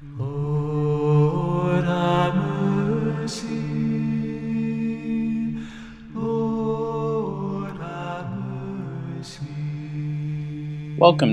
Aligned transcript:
Welcome 0.00 0.14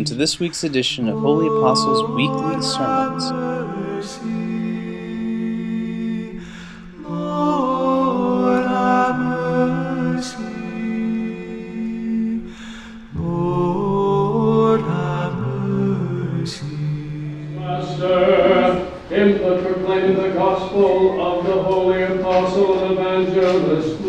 to 0.05 0.15
this 0.15 0.39
week's 0.39 0.63
edition 0.63 1.07
of 1.09 1.19
Holy 1.19 1.45
Apostles 1.45 2.09
Weekly 2.15 2.59
Sermons. 2.63 3.54
Evangelist 23.55 23.99
Luke. 24.01 24.04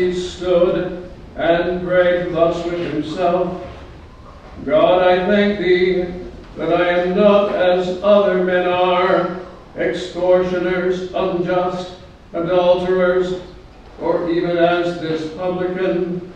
Pharisee 0.00 0.14
stood 0.14 1.10
and 1.36 1.86
prayed 1.86 2.32
thus 2.32 2.64
with 2.64 2.92
himself 2.92 3.66
God, 4.64 5.02
I 5.02 5.26
thank 5.26 5.58
thee 5.58 6.02
that 6.56 6.72
I 6.74 6.88
am 7.00 7.16
not 7.16 7.54
as 7.54 8.02
other 8.02 8.44
men 8.44 8.68
are, 8.68 9.40
extortioners, 9.76 11.12
unjust, 11.14 11.94
adulterers, 12.34 13.40
or 14.00 14.28
even 14.28 14.58
as 14.58 15.00
this 15.00 15.34
publican. 15.34 16.30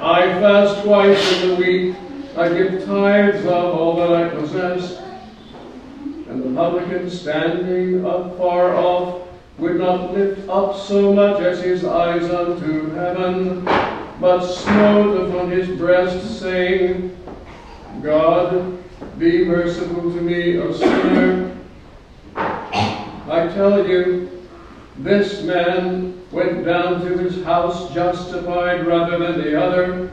I 0.00 0.22
fast 0.40 0.82
twice 0.82 1.42
in 1.42 1.50
the 1.50 1.54
week. 1.54 1.96
I 2.36 2.48
give 2.48 2.84
tithes 2.84 3.46
of 3.46 3.74
all 3.74 3.96
that 3.96 4.12
I 4.12 4.28
possess. 4.30 5.00
And 6.28 6.42
the 6.42 6.60
publican, 6.60 7.08
standing 7.08 8.04
afar 8.04 8.74
off, 8.74 9.23
would 9.58 9.76
not 9.76 10.12
lift 10.12 10.48
up 10.48 10.76
so 10.76 11.12
much 11.12 11.40
as 11.40 11.62
his 11.62 11.84
eyes 11.84 12.24
unto 12.24 12.90
heaven, 12.90 13.64
but 14.20 14.44
smote 14.44 15.28
upon 15.28 15.50
his 15.50 15.68
breast, 15.78 16.40
saying, 16.40 17.16
God, 18.02 18.78
be 19.18 19.44
merciful 19.44 20.02
to 20.12 20.20
me, 20.20 20.56
a 20.56 20.74
sinner. 20.74 21.56
I 22.36 23.48
tell 23.54 23.86
you, 23.86 24.30
this 24.98 25.42
man 25.42 26.20
went 26.30 26.64
down 26.64 27.00
to 27.04 27.18
his 27.18 27.44
house 27.44 27.92
justified 27.94 28.86
rather 28.86 29.18
than 29.18 29.40
the 29.40 29.60
other. 29.60 30.10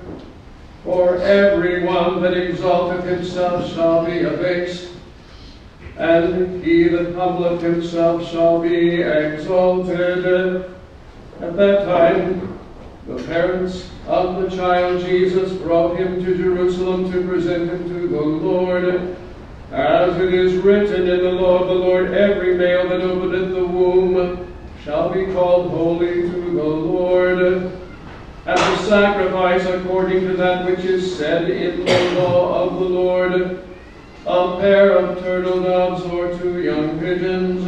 For 0.83 1.17
everyone 1.17 2.21
that 2.21 2.33
exalteth 2.35 3.05
himself 3.05 3.71
shall 3.73 4.05
be 4.05 4.23
abased, 4.23 4.90
and 6.01 6.63
he 6.63 6.87
that 6.87 7.13
humbleth 7.13 7.61
himself 7.61 8.27
shall 8.27 8.59
be 8.59 9.01
exalted. 9.01 10.65
At 11.39 11.55
that 11.55 11.85
time, 11.85 12.59
the 13.05 13.21
parents 13.23 13.87
of 14.07 14.41
the 14.41 14.49
child 14.49 15.05
Jesus 15.05 15.53
brought 15.61 15.97
him 15.97 16.25
to 16.25 16.35
Jerusalem 16.35 17.11
to 17.11 17.27
present 17.27 17.69
him 17.69 17.87
to 17.87 18.07
the 18.07 18.19
Lord. 18.19 19.15
As 19.71 20.17
it 20.17 20.33
is 20.33 20.55
written 20.55 21.07
in 21.07 21.19
the 21.19 21.31
law 21.33 21.59
of 21.59 21.67
the 21.67 21.75
Lord, 21.75 22.15
every 22.15 22.57
male 22.57 22.89
that 22.89 23.01
openeth 23.01 23.53
the 23.53 23.63
womb 23.63 24.51
shall 24.83 25.13
be 25.13 25.27
called 25.27 25.69
holy 25.69 26.23
to 26.23 26.51
the 26.51 26.63
Lord. 26.63 27.37
And 27.43 28.57
the 28.57 28.77
sacrifice 28.87 29.65
according 29.67 30.21
to 30.21 30.33
that 30.37 30.65
which 30.65 30.79
is 30.79 31.15
said 31.15 31.47
in 31.47 31.85
the 31.85 32.19
law 32.19 32.65
of 32.65 32.79
the 32.79 32.85
Lord, 32.85 33.67
a 34.25 34.57
pair 34.59 34.97
of 34.97 35.19
turtle 35.19 35.63
doves 35.63 36.03
or 36.03 36.37
two 36.37 36.61
young 36.61 36.99
pigeons. 36.99 37.67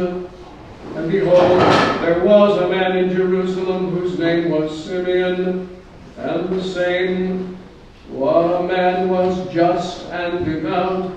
And 0.96 1.10
behold, 1.10 1.60
there 2.02 2.24
was 2.24 2.60
a 2.60 2.68
man 2.68 2.96
in 2.96 3.10
Jerusalem 3.10 3.90
whose 3.90 4.18
name 4.18 4.50
was 4.50 4.84
Simeon, 4.84 5.68
and 6.16 6.48
the 6.48 6.62
same 6.62 7.58
what 8.08 8.60
a 8.60 8.62
man 8.62 9.08
was 9.08 9.52
just 9.52 10.06
and 10.10 10.44
devout, 10.44 11.12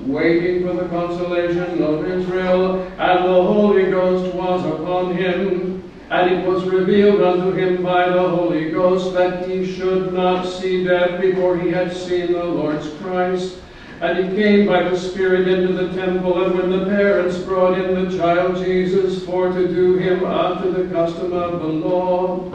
waiting 0.00 0.66
for 0.66 0.74
the 0.74 0.88
consolation 0.90 1.82
of 1.82 2.04
Israel, 2.04 2.82
and 2.82 3.24
the 3.24 3.42
Holy 3.42 3.90
Ghost 3.90 4.34
was 4.34 4.64
upon 4.66 5.16
him. 5.16 5.90
And 6.10 6.30
it 6.30 6.46
was 6.46 6.64
revealed 6.64 7.20
unto 7.20 7.52
him 7.52 7.82
by 7.82 8.08
the 8.08 8.28
Holy 8.28 8.70
Ghost 8.70 9.12
that 9.12 9.46
he 9.46 9.70
should 9.70 10.14
not 10.14 10.46
see 10.46 10.84
death 10.84 11.20
before 11.20 11.58
he 11.58 11.70
had 11.70 11.94
seen 11.94 12.32
the 12.32 12.44
Lord's 12.44 12.88
Christ. 12.94 13.58
And 14.00 14.30
he 14.30 14.36
came 14.36 14.66
by 14.66 14.88
the 14.88 14.96
Spirit 14.96 15.48
into 15.48 15.72
the 15.72 15.92
temple, 15.92 16.44
and 16.44 16.54
when 16.56 16.70
the 16.70 16.86
parents 16.86 17.38
brought 17.38 17.78
in 17.78 17.94
the 17.94 18.16
child 18.16 18.64
Jesus 18.64 19.24
for 19.24 19.48
to 19.48 19.66
do 19.66 19.96
him 19.96 20.24
after 20.24 20.70
the 20.70 20.92
custom 20.94 21.32
of 21.32 21.60
the 21.60 21.66
law, 21.66 22.48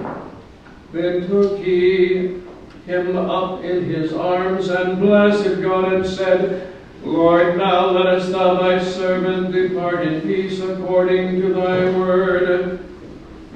then 0.94 1.28
took 1.28 1.60
he 1.60 2.42
him 2.86 3.18
up 3.18 3.62
in 3.64 3.84
his 3.84 4.14
arms, 4.14 4.70
and 4.70 5.02
blessed 5.02 5.62
God, 5.62 5.92
and 5.92 6.06
said, 6.06 6.74
Lord, 7.04 7.58
now 7.58 7.90
lettest 7.90 8.32
thou 8.32 8.62
thy 8.62 8.82
servant 8.82 9.52
depart 9.52 10.08
in 10.08 10.22
peace 10.22 10.62
according 10.62 11.42
to 11.42 11.54
thy 11.54 11.90
word. 11.98 12.80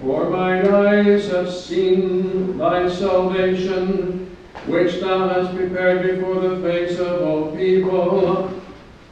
For 0.02 0.30
mine 0.30 0.68
eyes 0.68 1.30
have 1.30 1.52
seen 1.52 2.58
thy 2.58 2.90
salvation, 2.90 4.27
which 4.68 5.00
thou 5.00 5.30
hast 5.30 5.56
prepared 5.56 6.04
before 6.04 6.42
the 6.42 6.62
face 6.62 7.00
of 7.00 7.22
all 7.22 7.56
people, 7.56 8.62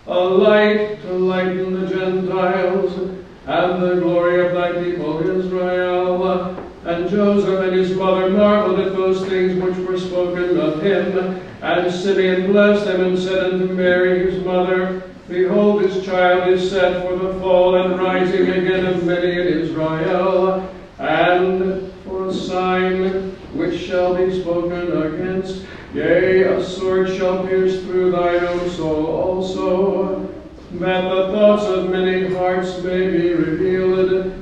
a 0.07 0.19
light 0.19 1.01
to 1.01 1.13
lighten 1.13 1.79
the 1.79 1.88
Gentiles, 1.88 3.16
and 3.47 3.81
the 3.81 3.95
glory 4.01 4.45
of 4.45 4.53
thy 4.53 4.83
people 4.83 5.19
Israel. 5.29 6.61
And 6.85 7.09
Joseph 7.09 7.61
and 7.61 7.73
his 7.73 7.96
mother 7.96 8.29
marveled 8.29 8.79
at 8.79 8.93
those 8.93 9.25
things 9.28 9.59
which 9.59 9.75
were 9.87 9.97
spoken 9.97 10.59
of 10.59 10.84
him. 10.84 11.41
And 11.61 11.91
Simeon 11.91 12.51
blessed 12.51 12.85
them 12.85 13.01
and 13.01 13.17
said 13.17 13.53
unto 13.53 13.73
Mary 13.73 14.31
his 14.31 14.43
mother, 14.46 15.01
Behold, 15.28 15.81
this 15.81 16.05
child 16.05 16.47
is 16.49 16.69
set 16.69 17.01
for 17.01 17.16
the 17.16 17.40
fall 17.40 17.75
and 17.75 17.99
rising 17.99 18.47
again 18.47 18.85
of 18.85 19.03
many 19.03 19.31
in 19.31 19.47
Israel, 19.47 20.72
and 20.99 21.91
for 22.03 22.28
a 22.28 22.34
sign 22.34 23.34
which 23.55 23.79
shall 23.79 24.16
be 24.16 24.41
spoken 24.41 24.91
against. 25.02 25.66
Yea, 25.93 26.43
a 26.43 26.63
sword 26.63 27.07
shall 27.09 27.47
pierce 27.47 27.81
through 27.84 28.11
thine 28.11 28.43
own 28.43 28.69
soul 28.69 29.05
also, 29.07 30.29
that 30.73 31.03
the 31.03 31.31
thoughts 31.31 31.66
of 31.66 31.90
many 31.90 32.34
hearts 32.35 32.84
may 32.84 33.09
be 33.09 33.34
revealed. 33.34 34.34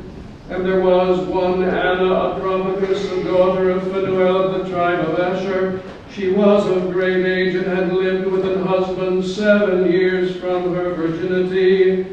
And 0.50 0.66
there 0.66 0.82
was 0.82 1.20
one 1.28 1.64
Anna, 1.64 2.12
a 2.12 2.40
prophetess, 2.40 3.08
the 3.10 3.24
daughter 3.24 3.70
of 3.70 3.84
Phanuel 3.84 4.44
of 4.44 4.64
the 4.64 4.70
tribe 4.70 5.08
of 5.08 5.20
Asher. 5.20 5.82
She 6.12 6.32
was 6.32 6.68
of 6.68 6.92
great 6.92 7.26
age 7.26 7.56
and 7.56 7.66
had 7.66 7.94
lived 7.94 8.28
with 8.28 8.46
an 8.46 8.66
husband 8.66 9.24
seven 9.26 9.92
years 9.92 10.36
from 10.38 10.76
her 10.76 10.94
virginity. 10.94 12.08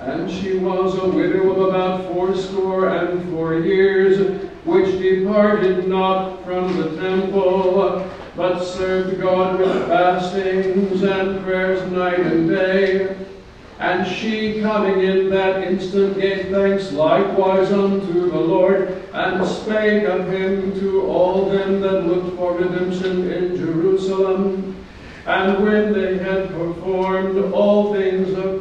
And 0.00 0.30
she 0.30 0.58
was 0.58 0.96
a 0.96 1.08
widow 1.08 1.50
of 1.50 1.68
about 1.68 2.12
fourscore 2.12 2.88
and 2.88 3.28
four 3.30 3.58
years, 3.58 4.40
which 4.64 5.00
departed 5.00 5.16
departed 5.26 5.88
not 5.88 6.35
from 6.56 6.76
the 6.78 6.96
temple, 6.96 8.10
but 8.34 8.64
served 8.64 9.20
God 9.20 9.58
with 9.58 9.88
fastings 9.88 11.02
and 11.02 11.44
prayers 11.44 11.90
night 11.92 12.20
and 12.20 12.48
day. 12.48 13.14
And 13.78 14.06
she 14.06 14.62
coming 14.62 15.02
in 15.02 15.28
that 15.28 15.64
instant 15.64 16.18
gave 16.18 16.48
thanks 16.48 16.92
likewise 16.92 17.70
unto 17.70 18.30
the 18.30 18.38
Lord, 18.38 19.04
and 19.12 19.46
spake 19.46 20.04
of 20.04 20.32
him 20.32 20.72
to 20.80 21.06
all 21.06 21.50
them 21.50 21.82
that 21.82 22.06
looked 22.06 22.38
for 22.38 22.54
redemption 22.54 23.30
in 23.30 23.56
Jerusalem. 23.56 24.82
And 25.26 25.62
when 25.62 25.92
they 25.92 26.16
had 26.16 26.48
performed 26.48 27.52
all 27.52 27.92
things 27.92 28.30
according 28.30 28.55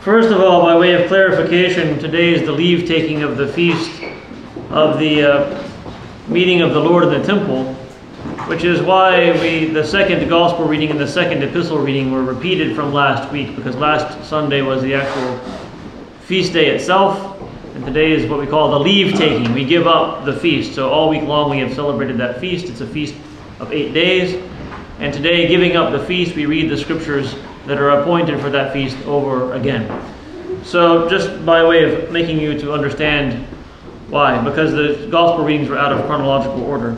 First 0.00 0.30
of 0.30 0.40
all, 0.40 0.62
by 0.62 0.78
way 0.78 0.94
of 0.94 1.08
clarification, 1.08 1.98
today 1.98 2.32
is 2.32 2.46
the 2.46 2.52
leave 2.52 2.88
taking 2.88 3.22
of 3.22 3.36
the 3.36 3.46
feast 3.46 4.02
of 4.70 4.98
the 4.98 5.22
uh, 5.22 5.68
meeting 6.26 6.62
of 6.62 6.72
the 6.72 6.80
Lord 6.80 7.04
in 7.04 7.10
the 7.10 7.22
temple, 7.22 7.74
which 8.48 8.64
is 8.64 8.80
why 8.80 9.38
we 9.42 9.66
the 9.66 9.84
second 9.84 10.26
gospel 10.30 10.64
reading 10.64 10.90
and 10.90 10.98
the 10.98 11.06
second 11.06 11.42
epistle 11.42 11.76
reading 11.80 12.10
were 12.10 12.22
repeated 12.22 12.74
from 12.74 12.94
last 12.94 13.30
week, 13.30 13.54
because 13.54 13.76
last 13.76 14.26
Sunday 14.26 14.62
was 14.62 14.80
the 14.80 14.94
actual 14.94 15.38
feast 16.20 16.54
day 16.54 16.74
itself, 16.74 17.38
and 17.74 17.84
today 17.84 18.12
is 18.12 18.24
what 18.26 18.40
we 18.40 18.46
call 18.46 18.70
the 18.70 18.80
leave 18.80 19.18
taking. 19.18 19.52
We 19.52 19.66
give 19.66 19.86
up 19.86 20.24
the 20.24 20.34
feast. 20.34 20.74
So 20.74 20.88
all 20.88 21.10
week 21.10 21.24
long 21.24 21.50
we 21.50 21.58
have 21.58 21.74
celebrated 21.74 22.16
that 22.16 22.40
feast. 22.40 22.70
It's 22.70 22.80
a 22.80 22.86
feast 22.86 23.16
of 23.58 23.70
eight 23.70 23.92
days. 23.92 24.42
And 24.98 25.12
today, 25.12 25.46
giving 25.46 25.76
up 25.76 25.92
the 25.92 26.02
feast, 26.06 26.36
we 26.36 26.46
read 26.46 26.70
the 26.70 26.76
scriptures 26.78 27.34
that 27.66 27.78
are 27.78 27.90
appointed 27.90 28.40
for 28.40 28.50
that 28.50 28.72
feast 28.72 28.96
over 29.06 29.52
again. 29.54 29.88
So, 30.64 31.08
just 31.08 31.44
by 31.44 31.64
way 31.64 31.84
of 31.84 32.10
making 32.10 32.38
you 32.38 32.58
to 32.58 32.72
understand 32.72 33.46
why, 34.08 34.42
because 34.42 34.72
the 34.72 35.08
gospel 35.10 35.44
readings 35.44 35.68
were 35.68 35.78
out 35.78 35.92
of 35.92 36.04
chronological 36.06 36.62
order. 36.64 36.96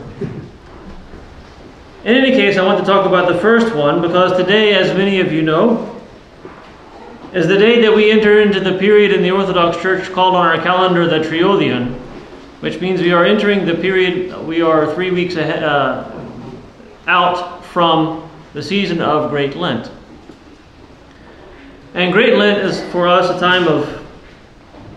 In 2.03 2.15
any 2.15 2.31
case, 2.31 2.57
I 2.57 2.65
want 2.65 2.79
to 2.79 2.85
talk 2.85 3.05
about 3.05 3.31
the 3.31 3.39
first 3.39 3.73
one 3.73 4.01
because 4.01 4.35
today, 4.35 4.73
as 4.73 4.95
many 4.97 5.21
of 5.21 5.31
you 5.31 5.41
know, 5.41 5.89
is 7.33 7.47
the 7.47 7.57
day 7.57 7.81
that 7.81 7.95
we 7.95 8.11
enter 8.11 8.41
into 8.41 8.59
the 8.59 8.77
period 8.77 9.11
in 9.11 9.21
the 9.21 9.31
Orthodox 9.31 9.81
Church 9.81 10.11
called 10.11 10.35
on 10.35 10.45
our 10.45 10.61
calendar 10.61 11.07
the 11.07 11.19
Triodion, 11.19 11.93
which 12.59 12.81
means 12.81 13.01
we 13.01 13.11
are 13.11 13.25
entering 13.25 13.65
the 13.65 13.75
period, 13.75 14.37
we 14.45 14.61
are 14.61 14.93
three 14.93 15.11
weeks 15.11 15.35
ahead, 15.35 15.63
uh, 15.63 16.11
out 17.07 17.63
from 17.65 18.29
the 18.53 18.61
season 18.61 19.01
of 19.01 19.29
Great 19.29 19.55
Lent. 19.55 19.89
And 21.93 22.11
Great 22.11 22.35
Lent 22.35 22.59
is 22.59 22.81
for 22.91 23.07
us 23.07 23.29
a 23.29 23.39
time 23.39 23.67
of 23.67 24.05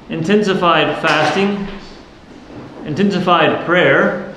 intensified 0.08 0.96
fasting, 1.02 1.68
intensified 2.86 3.66
prayer. 3.66 4.34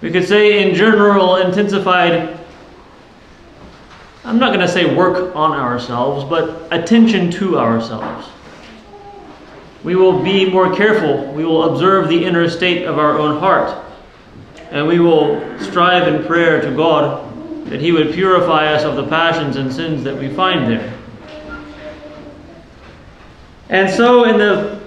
We 0.00 0.10
could 0.10 0.26
say, 0.26 0.68
in 0.68 0.74
general, 0.74 1.36
intensified 1.36 2.38
I'm 4.24 4.38
not 4.38 4.54
going 4.54 4.64
to 4.64 4.72
say 4.72 4.94
work 4.94 5.34
on 5.34 5.52
ourselves, 5.52 6.24
but 6.24 6.68
attention 6.70 7.30
to 7.32 7.58
ourselves. 7.58 8.28
We 9.82 9.96
will 9.96 10.22
be 10.22 10.48
more 10.48 10.72
careful. 10.74 11.32
We 11.32 11.44
will 11.44 11.74
observe 11.74 12.08
the 12.08 12.24
inner 12.24 12.48
state 12.48 12.84
of 12.84 12.98
our 12.98 13.18
own 13.18 13.40
heart. 13.40 13.76
And 14.70 14.86
we 14.86 15.00
will 15.00 15.40
strive 15.58 16.06
in 16.06 16.24
prayer 16.24 16.60
to 16.60 16.70
God 16.70 17.28
that 17.66 17.80
He 17.80 17.90
would 17.90 18.12
purify 18.12 18.72
us 18.72 18.84
of 18.84 18.94
the 18.94 19.08
passions 19.08 19.56
and 19.56 19.72
sins 19.72 20.04
that 20.04 20.16
we 20.16 20.32
find 20.32 20.70
there. 20.70 21.01
And 23.72 23.90
so, 23.90 24.24
in 24.24 24.36
the 24.36 24.80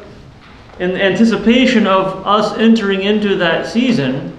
in 0.78 0.92
anticipation 0.92 1.88
of 1.88 2.26
us 2.28 2.56
entering 2.60 3.02
into 3.02 3.36
that 3.38 3.66
season, 3.66 4.38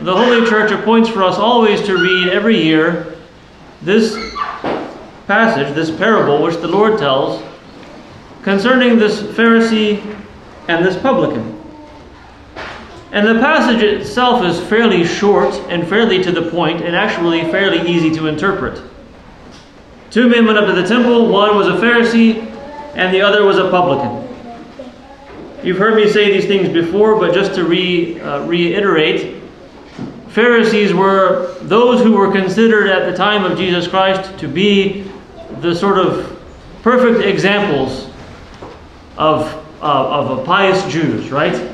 the 0.00 0.14
Holy 0.14 0.44
Church 0.48 0.72
appoints 0.72 1.08
for 1.08 1.22
us 1.22 1.36
always 1.36 1.80
to 1.82 1.96
read 1.96 2.28
every 2.30 2.60
year 2.60 3.14
this 3.80 4.16
passage, 5.28 5.72
this 5.74 5.88
parable, 5.88 6.42
which 6.42 6.56
the 6.56 6.66
Lord 6.66 6.98
tells 6.98 7.44
concerning 8.42 8.98
this 8.98 9.22
Pharisee 9.22 10.02
and 10.66 10.84
this 10.84 11.00
publican. 11.00 11.56
And 13.12 13.24
the 13.24 13.40
passage 13.40 13.84
itself 13.84 14.44
is 14.44 14.60
fairly 14.68 15.04
short 15.04 15.54
and 15.68 15.86
fairly 15.86 16.20
to 16.24 16.32
the 16.32 16.50
point, 16.50 16.80
and 16.80 16.96
actually 16.96 17.42
fairly 17.52 17.88
easy 17.88 18.10
to 18.16 18.26
interpret. 18.26 18.82
Two 20.10 20.28
men 20.28 20.44
went 20.44 20.58
up 20.58 20.66
to 20.66 20.72
the 20.72 20.88
temple, 20.88 21.28
one 21.28 21.56
was 21.56 21.68
a 21.68 21.72
Pharisee, 21.72 22.49
and 22.94 23.14
the 23.14 23.20
other 23.20 23.44
was 23.44 23.58
a 23.58 23.70
publican. 23.70 24.28
You've 25.62 25.78
heard 25.78 25.94
me 25.94 26.10
say 26.10 26.32
these 26.32 26.46
things 26.46 26.68
before, 26.68 27.18
but 27.18 27.34
just 27.34 27.54
to 27.54 27.64
re, 27.64 28.18
uh, 28.20 28.44
reiterate, 28.46 29.42
Pharisees 30.28 30.94
were 30.94 31.54
those 31.62 32.02
who 32.02 32.12
were 32.12 32.30
considered 32.32 32.88
at 32.88 33.10
the 33.10 33.16
time 33.16 33.44
of 33.44 33.58
Jesus 33.58 33.86
Christ 33.86 34.38
to 34.38 34.48
be 34.48 35.10
the 35.60 35.74
sort 35.74 35.98
of 35.98 36.40
perfect 36.82 37.26
examples 37.26 38.08
of, 39.18 39.42
uh, 39.82 40.20
of 40.20 40.46
pious 40.46 40.82
Jews, 40.90 41.30
right? 41.30 41.70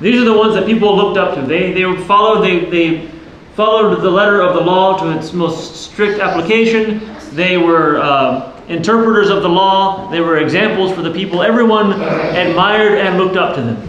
These 0.00 0.20
are 0.20 0.24
the 0.24 0.36
ones 0.36 0.54
that 0.54 0.66
people 0.66 0.94
looked 0.96 1.18
up 1.18 1.34
to. 1.36 1.42
They, 1.42 1.72
they 1.72 1.96
followed 2.04 2.42
they, 2.42 2.64
they 2.66 3.08
followed 3.54 4.00
the 4.00 4.10
letter 4.10 4.40
of 4.40 4.54
the 4.54 4.60
law 4.60 4.98
to 4.98 5.16
its 5.16 5.32
most 5.32 5.76
strict 5.76 6.20
application. 6.20 7.14
They 7.32 7.58
were 7.58 7.98
uh, 7.98 8.59
interpreters 8.70 9.28
of 9.28 9.42
the 9.42 9.48
law. 9.48 10.08
They 10.10 10.20
were 10.20 10.38
examples 10.38 10.92
for 10.92 11.02
the 11.02 11.10
people. 11.10 11.42
Everyone 11.42 11.92
admired 11.92 12.98
and 12.98 13.18
looked 13.18 13.36
up 13.36 13.56
to 13.56 13.62
them. 13.62 13.86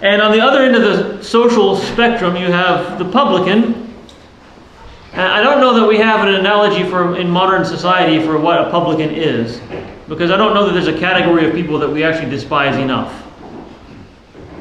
And 0.00 0.22
on 0.22 0.30
the 0.30 0.40
other 0.40 0.62
end 0.62 0.76
of 0.76 0.82
the 0.82 1.24
social 1.24 1.76
spectrum, 1.76 2.36
you 2.36 2.52
have 2.52 2.98
the 2.98 3.04
publican. 3.04 3.92
I 5.14 5.42
don't 5.42 5.60
know 5.60 5.74
that 5.80 5.88
we 5.88 5.96
have 5.98 6.20
an 6.20 6.34
analogy 6.34 6.84
for 6.88 7.16
in 7.16 7.28
modern 7.28 7.64
society 7.64 8.24
for 8.24 8.38
what 8.38 8.60
a 8.60 8.70
publican 8.70 9.10
is, 9.10 9.60
because 10.06 10.30
I 10.30 10.36
don't 10.36 10.54
know 10.54 10.66
that 10.66 10.72
there's 10.72 10.86
a 10.86 10.98
category 10.98 11.48
of 11.48 11.54
people 11.54 11.78
that 11.80 11.88
we 11.88 12.04
actually 12.04 12.30
despise 12.30 12.76
enough. 12.76 13.24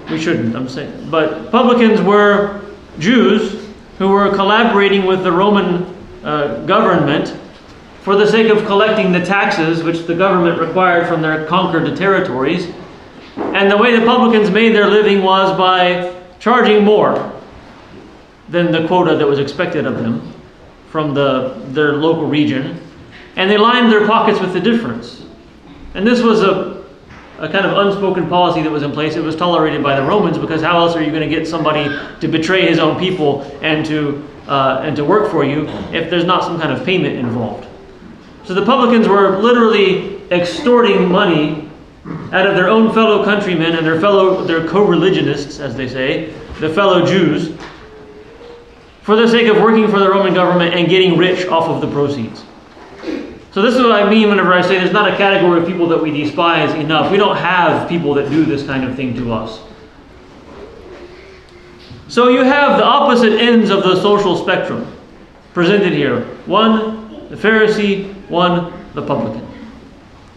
We 0.10 0.20
shouldn't, 0.20 0.56
I'm 0.56 0.70
saying. 0.70 1.10
But 1.12 1.52
publicans 1.52 2.02
were 2.02 2.62
Jews 2.98 3.68
who 4.00 4.08
were 4.08 4.34
collaborating 4.34 5.06
with 5.06 5.24
the 5.24 5.32
Roman 5.32 5.94
uh, 6.24 6.66
government 6.66 7.38
for 8.08 8.16
the 8.16 8.26
sake 8.26 8.50
of 8.50 8.66
collecting 8.66 9.12
the 9.12 9.20
taxes 9.20 9.84
which 9.84 10.08
the 10.08 10.16
government 10.16 10.58
required 10.62 11.06
from 11.10 11.22
their 11.22 11.46
conquered 11.46 11.94
territories. 11.98 12.72
And 13.36 13.70
the 13.70 13.76
way 13.76 14.00
the 14.00 14.06
publicans 14.06 14.50
made 14.50 14.74
their 14.74 14.90
living 14.90 15.22
was 15.24 15.58
by 15.58 16.16
charging 16.40 16.86
more 16.86 17.34
than 18.48 18.72
the 18.72 18.88
quota 18.88 19.18
that 19.18 19.28
was 19.28 19.40
expected 19.40 19.86
of 19.86 19.98
them 19.98 20.34
from 20.90 21.14
the, 21.14 21.62
their 21.72 21.98
local 21.98 22.28
region. 22.28 22.80
And 23.36 23.52
they 23.52 23.58
lined 23.58 23.92
their 23.92 24.08
pockets 24.08 24.40
with 24.40 24.54
the 24.54 24.62
difference. 24.62 25.26
And 25.94 26.08
this 26.08 26.22
was 26.22 26.44
a, 26.44 26.86
a 27.40 27.50
kind 27.50 27.66
of 27.66 27.76
unspoken 27.76 28.30
policy 28.30 28.62
that 28.62 28.72
was 28.72 28.84
in 28.84 28.94
place. 28.94 29.18
It 29.18 29.22
was 29.22 29.36
tolerated 29.36 29.84
by 29.84 30.00
the 30.00 30.08
Romans 30.08 30.38
because 30.38 30.62
how 30.62 30.80
else 30.80 30.96
are 30.96 31.04
you 31.04 31.12
going 31.12 31.30
to 31.30 31.36
get 31.36 31.46
somebody 31.46 31.90
to 32.22 32.28
betray 32.30 32.70
his 32.70 32.80
own 32.80 32.98
people 32.98 33.42
and 33.62 33.86
to, 33.86 34.26
uh, 34.48 34.80
and 34.84 34.96
to 34.96 35.04
work 35.04 35.30
for 35.30 35.44
you 35.44 35.68
if 35.92 36.10
there's 36.10 36.24
not 36.24 36.46
some 36.46 36.58
kind 36.58 36.72
of 36.72 36.86
payment 36.86 37.18
involved? 37.18 37.67
So 38.48 38.54
the 38.54 38.66
publicans 38.66 39.10
were 39.10 39.40
literally 39.40 40.22
extorting 40.32 41.12
money 41.12 41.70
out 42.32 42.48
of 42.48 42.56
their 42.56 42.70
own 42.70 42.94
fellow 42.94 43.26
countrymen 43.26 43.76
and 43.76 43.86
their 43.86 44.00
fellow 44.00 44.46
their 44.46 44.66
co-religionists, 44.66 45.60
as 45.60 45.76
they 45.76 45.90
say, 45.90 46.34
the 46.62 46.70
fellow 46.70 47.06
Jews, 47.06 47.54
for 49.02 49.18
the 49.18 49.28
sake 49.28 49.48
of 49.48 49.58
working 49.58 49.90
for 49.90 50.00
the 50.00 50.10
Roman 50.10 50.34
government 50.34 50.76
and 50.76 50.88
getting 50.88 51.18
rich 51.18 51.46
off 51.48 51.68
of 51.68 51.82
the 51.82 51.92
proceeds. 51.92 52.46
So 53.52 53.62
this 53.62 53.76
is 53.76 53.82
what 53.82 53.92
I 53.92 54.10
mean 54.10 54.30
whenever 54.30 54.54
I 54.54 54.62
say 54.62 54.78
there's 54.78 54.94
not 54.94 55.14
a 55.14 55.18
category 55.18 55.60
of 55.60 55.68
people 55.68 55.88
that 55.90 56.02
we 56.02 56.12
despise 56.12 56.74
enough. 56.76 57.12
We 57.12 57.18
don't 57.18 57.36
have 57.36 57.90
people 57.90 58.14
that 58.14 58.30
do 58.30 58.46
this 58.46 58.66
kind 58.66 58.86
of 58.86 58.96
thing 58.96 59.14
to 59.16 59.34
us. 59.34 59.60
So 62.08 62.30
you 62.30 62.44
have 62.44 62.78
the 62.78 62.86
opposite 62.86 63.34
ends 63.34 63.72
of 63.72 63.84
the 63.84 64.02
social 64.02 64.38
spectrum 64.38 64.96
presented 65.54 65.92
here. 65.92 66.22
One, 66.46 67.28
the 67.30 67.36
Pharisee, 67.36 68.17
one, 68.30 68.74
the 68.94 69.02
publican. 69.02 69.48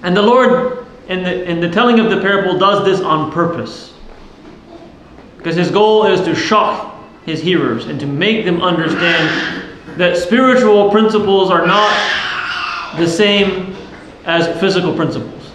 And 0.03 0.17
the 0.17 0.23
Lord, 0.23 0.87
in 1.09 1.23
the, 1.23 1.45
in 1.45 1.61
the 1.61 1.71
telling 1.71 2.01
of 2.01 2.11
the 2.11 2.21
parable, 2.21 2.59
does 2.59 2.85
this 2.85 3.01
on 3.01 3.33
purpose. 3.33 3.93
Because 5.37 5.57
his 5.57 5.71
goal 5.71 6.07
is 6.07 6.21
to 6.23 6.35
shock 6.35 6.97
his 7.25 7.41
hearers 7.41 7.87
and 7.87 7.99
to 8.01 8.07
make 8.07 8.45
them 8.45 8.63
understand 8.63 9.67
that 9.97 10.17
spiritual 10.17 10.91
principles 10.91 11.51
are 11.51 11.67
not 11.67 11.91
the 12.97 13.07
same 13.07 13.77
as 14.25 14.59
physical 14.61 14.95
principles. 14.95 15.51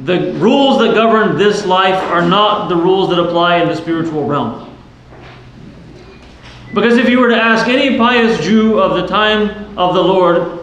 The 0.00 0.32
rules 0.34 0.78
that 0.78 0.94
govern 0.94 1.36
this 1.36 1.66
life 1.66 2.02
are 2.04 2.26
not 2.26 2.68
the 2.68 2.76
rules 2.76 3.10
that 3.10 3.18
apply 3.18 3.56
in 3.56 3.68
the 3.68 3.76
spiritual 3.76 4.26
realm. 4.26 4.66
Because 6.72 6.96
if 6.96 7.08
you 7.08 7.18
were 7.18 7.28
to 7.28 7.36
ask 7.36 7.68
any 7.68 7.98
pious 7.98 8.40
Jew 8.42 8.78
of 8.78 9.00
the 9.00 9.06
time 9.06 9.76
of 9.76 9.94
the 9.94 10.02
Lord, 10.02 10.59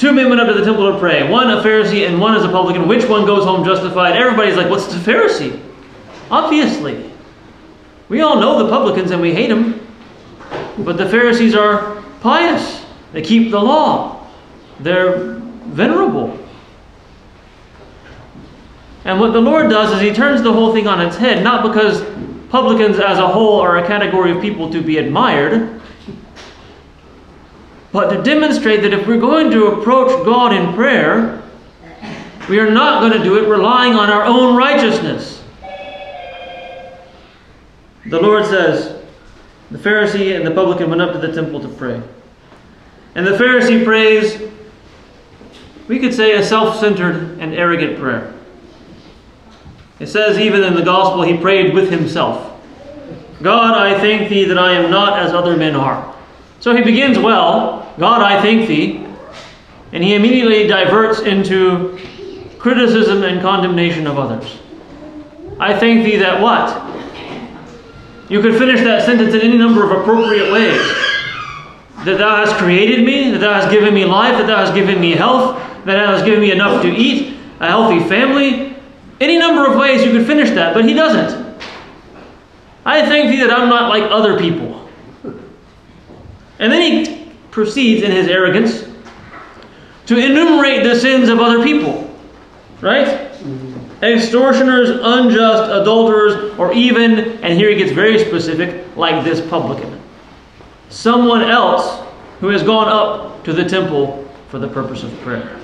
two 0.00 0.12
men 0.14 0.30
went 0.30 0.40
up 0.40 0.48
to 0.48 0.54
the 0.54 0.64
temple 0.64 0.90
to 0.90 0.98
pray, 0.98 1.30
one 1.30 1.50
a 1.50 1.62
Pharisee 1.62 2.08
and 2.08 2.18
one 2.18 2.34
is 2.34 2.42
a 2.42 2.48
publican, 2.48 2.88
which 2.88 3.04
one 3.04 3.26
goes 3.26 3.44
home 3.44 3.62
justified? 3.66 4.16
Everybody's 4.16 4.56
like, 4.56 4.70
what's 4.70 4.86
the 4.86 4.98
Pharisee? 4.98 5.60
Obviously. 6.30 7.12
We 8.08 8.22
all 8.22 8.40
know 8.40 8.64
the 8.64 8.70
publicans 8.70 9.10
and 9.10 9.20
we 9.20 9.34
hate 9.34 9.50
them. 9.50 9.86
But 10.78 10.96
the 10.96 11.06
Pharisees 11.06 11.54
are 11.54 12.02
pious, 12.22 12.82
they 13.12 13.20
keep 13.20 13.50
the 13.50 13.60
law, 13.60 14.26
they're 14.80 15.34
venerable. 15.66 16.38
And 19.04 19.20
what 19.20 19.34
the 19.34 19.40
Lord 19.40 19.68
does 19.68 19.92
is 19.92 20.00
He 20.00 20.14
turns 20.14 20.42
the 20.42 20.52
whole 20.52 20.72
thing 20.72 20.86
on 20.86 21.00
its 21.02 21.16
head, 21.16 21.44
not 21.44 21.62
because 21.62 22.02
publicans 22.48 22.98
as 22.98 23.18
a 23.18 23.28
whole 23.28 23.60
are 23.60 23.76
a 23.76 23.86
category 23.86 24.32
of 24.32 24.40
people 24.40 24.70
to 24.72 24.82
be 24.82 24.96
admired, 24.96 25.82
but 27.92 28.10
to 28.10 28.22
demonstrate 28.22 28.82
that 28.82 28.92
if 28.92 29.06
we're 29.06 29.20
going 29.20 29.50
to 29.50 29.66
approach 29.66 30.24
God 30.24 30.52
in 30.52 30.74
prayer, 30.74 31.42
we 32.48 32.58
are 32.58 32.70
not 32.70 33.00
going 33.00 33.12
to 33.12 33.22
do 33.22 33.42
it 33.42 33.48
relying 33.48 33.94
on 33.94 34.10
our 34.10 34.24
own 34.24 34.56
righteousness. 34.56 35.42
The 38.06 38.20
Lord 38.20 38.46
says, 38.46 39.00
the 39.70 39.78
Pharisee 39.78 40.36
and 40.36 40.46
the 40.46 40.50
publican 40.50 40.88
went 40.88 41.02
up 41.02 41.12
to 41.12 41.18
the 41.18 41.32
temple 41.32 41.60
to 41.60 41.68
pray. 41.68 42.00
And 43.14 43.26
the 43.26 43.32
Pharisee 43.32 43.84
prays, 43.84 44.40
we 45.88 45.98
could 45.98 46.14
say, 46.14 46.36
a 46.36 46.44
self 46.44 46.78
centered 46.78 47.38
and 47.40 47.54
arrogant 47.54 47.98
prayer. 47.98 48.34
It 49.98 50.06
says 50.06 50.38
even 50.38 50.62
in 50.62 50.74
the 50.74 50.82
gospel, 50.82 51.22
he 51.22 51.36
prayed 51.36 51.74
with 51.74 51.90
himself 51.90 52.46
God, 53.42 53.76
I 53.76 53.98
thank 53.98 54.28
thee 54.28 54.44
that 54.44 54.58
I 54.58 54.72
am 54.72 54.90
not 54.90 55.18
as 55.18 55.32
other 55.32 55.56
men 55.56 55.74
are. 55.74 56.14
So 56.60 56.76
he 56.76 56.82
begins 56.82 57.18
well 57.18 57.80
God, 57.98 58.22
I 58.22 58.40
thank 58.40 58.66
thee. 58.66 59.06
And 59.92 60.02
he 60.02 60.14
immediately 60.14 60.66
diverts 60.66 61.20
into 61.20 61.98
criticism 62.58 63.22
and 63.24 63.42
condemnation 63.42 64.06
of 64.06 64.18
others. 64.18 64.58
I 65.58 65.78
thank 65.78 66.04
thee 66.04 66.16
that 66.16 66.40
what? 66.40 66.86
You 68.30 68.40
could 68.40 68.56
finish 68.56 68.80
that 68.80 69.04
sentence 69.04 69.34
in 69.34 69.40
any 69.40 69.58
number 69.58 69.84
of 69.84 69.90
appropriate 70.00 70.52
ways. 70.52 70.80
That 72.04 72.16
thou 72.16 72.36
hast 72.36 72.56
created 72.56 73.04
me, 73.04 73.32
that 73.32 73.38
thou 73.38 73.54
hast 73.54 73.70
given 73.70 73.92
me 73.92 74.06
life, 74.06 74.38
that 74.38 74.46
thou 74.46 74.64
hast 74.64 74.72
given 74.72 75.00
me 75.00 75.12
health, 75.12 75.58
that 75.84 75.96
thou 75.96 76.12
hast 76.12 76.24
given 76.24 76.40
me 76.40 76.52
enough 76.52 76.80
to 76.82 76.88
eat, 76.88 77.36
a 77.58 77.66
healthy 77.66 78.00
family. 78.08 78.74
Any 79.20 79.36
number 79.36 79.66
of 79.70 79.76
ways 79.76 80.02
you 80.02 80.12
could 80.12 80.26
finish 80.26 80.48
that, 80.50 80.72
but 80.72 80.86
he 80.86 80.94
doesn't. 80.94 81.58
I 82.86 83.04
thank 83.04 83.30
thee 83.30 83.40
that 83.40 83.50
I'm 83.50 83.68
not 83.68 83.90
like 83.90 84.04
other 84.10 84.38
people. 84.38 84.88
And 86.60 86.70
then 86.70 86.82
he 86.82 87.32
proceeds 87.50 88.04
in 88.04 88.12
his 88.12 88.28
arrogance 88.28 88.84
to 90.06 90.16
enumerate 90.16 90.84
the 90.84 90.94
sins 90.94 91.28
of 91.28 91.40
other 91.40 91.64
people. 91.64 92.08
Right? 92.80 93.06
Mm-hmm. 93.06 94.04
Extortioners, 94.04 94.90
unjust, 94.90 95.70
adulterers, 95.70 96.58
or 96.58 96.72
even, 96.72 97.18
and 97.42 97.58
here 97.58 97.70
he 97.70 97.76
gets 97.76 97.92
very 97.92 98.18
specific, 98.18 98.86
like 98.96 99.24
this 99.24 99.46
publican. 99.48 100.00
Someone 100.88 101.42
else 101.42 102.06
who 102.40 102.48
has 102.48 102.62
gone 102.62 102.88
up 102.88 103.44
to 103.44 103.52
the 103.52 103.64
temple 103.64 104.28
for 104.48 104.58
the 104.58 104.68
purpose 104.68 105.02
of 105.02 105.12
prayer. 105.20 105.58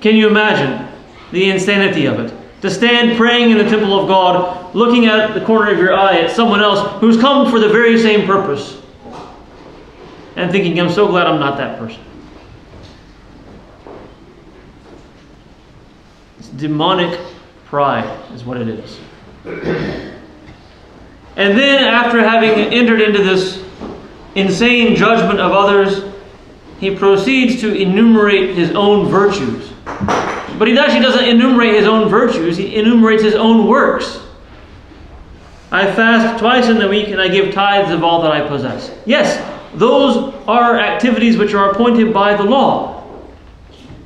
Can 0.00 0.16
you 0.16 0.28
imagine 0.28 0.88
the 1.32 1.50
insanity 1.50 2.06
of 2.06 2.20
it? 2.20 2.32
To 2.62 2.70
stand 2.70 3.16
praying 3.16 3.50
in 3.50 3.58
the 3.58 3.68
temple 3.68 3.98
of 3.98 4.08
God, 4.08 4.74
looking 4.74 5.06
at 5.06 5.34
the 5.34 5.44
corner 5.44 5.70
of 5.70 5.78
your 5.78 5.94
eye 5.94 6.20
at 6.20 6.30
someone 6.34 6.60
else 6.60 7.00
who's 7.00 7.16
come 7.16 7.50
for 7.50 7.58
the 7.58 7.68
very 7.68 8.00
same 8.00 8.26
purpose, 8.26 8.77
and 10.38 10.52
thinking, 10.52 10.78
I'm 10.78 10.90
so 10.90 11.08
glad 11.08 11.26
I'm 11.26 11.40
not 11.40 11.58
that 11.58 11.78
person. 11.78 12.00
It's 16.38 16.48
demonic 16.50 17.18
pride, 17.66 18.08
is 18.32 18.44
what 18.44 18.60
it 18.60 18.68
is. 18.68 18.98
And 19.44 20.14
then, 21.58 21.84
after 21.84 22.20
having 22.20 22.72
entered 22.72 23.00
into 23.00 23.22
this 23.22 23.62
insane 24.36 24.94
judgment 24.94 25.40
of 25.40 25.50
others, 25.50 26.04
he 26.78 26.94
proceeds 26.94 27.60
to 27.60 27.74
enumerate 27.74 28.54
his 28.54 28.70
own 28.70 29.08
virtues. 29.08 29.72
But 30.56 30.68
he 30.68 30.78
actually 30.78 31.00
doesn't 31.00 31.24
enumerate 31.24 31.74
his 31.74 31.86
own 31.86 32.08
virtues, 32.08 32.56
he 32.56 32.76
enumerates 32.76 33.24
his 33.24 33.34
own 33.34 33.66
works. 33.66 34.20
I 35.70 35.92
fast 35.92 36.38
twice 36.38 36.68
in 36.68 36.78
the 36.78 36.88
week 36.88 37.08
and 37.08 37.20
I 37.20 37.28
give 37.28 37.52
tithes 37.52 37.90
of 37.90 38.02
all 38.02 38.22
that 38.22 38.32
I 38.32 38.46
possess. 38.46 38.90
Yes, 39.04 39.36
those 39.74 40.34
are 40.46 40.78
activities 40.78 41.36
which 41.36 41.54
are 41.54 41.70
appointed 41.70 42.12
by 42.12 42.36
the 42.36 42.42
law. 42.42 43.04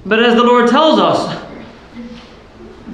But 0.04 0.22
as 0.22 0.34
the 0.34 0.42
Lord 0.42 0.68
tells 0.68 0.98
us, 0.98 1.40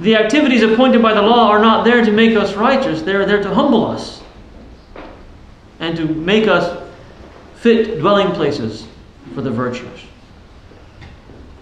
the 0.01 0.15
activities 0.15 0.63
appointed 0.63 1.03
by 1.03 1.15
the 1.15 1.23
law 1.23 1.49
are 1.49 1.59
not 1.59 1.85
there 1.85 2.05
to 2.05 2.13
make 2.13 2.37
us 2.37 2.55
righteous, 2.55 3.03
they're 3.03 3.27
there 3.27 3.43
to 3.43 3.53
humble 3.53 3.87
us 3.87 4.23
and 5.81 5.97
to 5.97 6.07
make 6.07 6.47
us 6.47 6.87
fit 7.57 7.99
dwelling 7.99 8.33
places 8.33 8.87
for 9.35 9.43
the 9.43 9.51
virtues. 9.51 10.01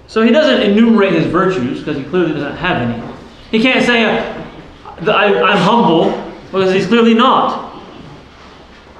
So 0.08 0.22
he 0.22 0.30
doesn't 0.30 0.70
enumerate 0.70 1.12
his 1.12 1.26
virtues 1.26 1.78
because 1.78 1.96
he 1.96 2.04
clearly 2.04 2.32
doesn't 2.32 2.56
have 2.56 2.82
any. 2.82 3.16
He 3.50 3.60
can't 3.60 3.84
say, 3.84 4.04
I, 4.04 5.26
am 5.26 5.58
humble 5.58 6.32
because 6.46 6.72
he's 6.72 6.86
clearly 6.86 7.14
not. 7.14 7.65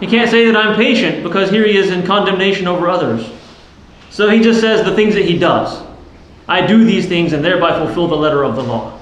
He 0.01 0.07
can't 0.07 0.31
say 0.31 0.45
that 0.47 0.57
I'm 0.57 0.77
patient 0.77 1.23
because 1.23 1.51
here 1.51 1.67
he 1.67 1.77
is 1.77 1.91
in 1.91 2.05
condemnation 2.05 2.67
over 2.67 2.89
others. 2.89 3.31
So 4.11 4.29
he 4.29 4.41
just 4.41 4.61
says 4.61 4.85
the 4.85 4.95
things 4.95 5.15
that 5.15 5.25
he 5.25 5.39
does. 5.39 5.83
I 6.49 6.67
do 6.67 6.85
these 6.85 7.07
things 7.07 7.33
and 7.33 7.45
thereby 7.45 7.79
fulfill 7.79 8.09
the 8.09 8.17
letter 8.17 8.45
of 8.45 8.57
the 8.57 8.63
law. 8.63 8.99